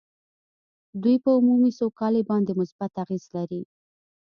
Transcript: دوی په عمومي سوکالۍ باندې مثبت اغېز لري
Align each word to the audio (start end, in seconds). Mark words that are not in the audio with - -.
دوی 1.01 1.15
په 1.23 1.29
عمومي 1.37 1.71
سوکالۍ 1.79 2.23
باندې 2.29 2.51
مثبت 2.59 2.91
اغېز 3.03 3.23
لري 3.35 3.61